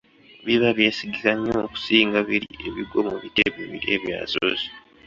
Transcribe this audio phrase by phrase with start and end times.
[0.45, 4.67] Biba byesigika nnyo okusinga biri ebigwa mu biti ebibiri ebyasoose.